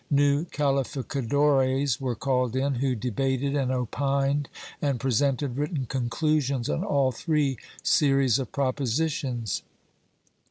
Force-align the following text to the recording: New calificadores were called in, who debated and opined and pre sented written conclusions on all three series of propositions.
New 0.09 0.45
calificadores 0.45 2.01
were 2.01 2.15
called 2.15 2.55
in, 2.55 2.73
who 2.73 2.95
debated 2.95 3.55
and 3.55 3.71
opined 3.71 4.49
and 4.81 4.99
pre 4.99 5.11
sented 5.11 5.55
written 5.59 5.85
conclusions 5.85 6.67
on 6.67 6.83
all 6.83 7.11
three 7.11 7.59
series 7.83 8.39
of 8.39 8.51
propositions. 8.51 9.61